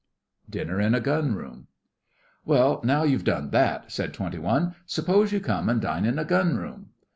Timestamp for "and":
5.69-5.79